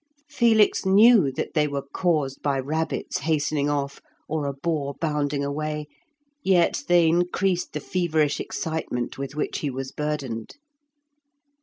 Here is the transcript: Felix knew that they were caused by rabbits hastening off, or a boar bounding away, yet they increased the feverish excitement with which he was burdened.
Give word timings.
Felix 0.27 0.83
knew 0.83 1.31
that 1.31 1.53
they 1.53 1.67
were 1.67 1.85
caused 1.93 2.41
by 2.41 2.59
rabbits 2.59 3.19
hastening 3.19 3.69
off, 3.69 4.01
or 4.27 4.47
a 4.47 4.53
boar 4.53 4.95
bounding 4.99 5.43
away, 5.45 5.85
yet 6.43 6.83
they 6.87 7.05
increased 7.07 7.73
the 7.73 7.79
feverish 7.79 8.39
excitement 8.39 9.19
with 9.19 9.35
which 9.35 9.59
he 9.59 9.69
was 9.69 9.91
burdened. 9.91 10.55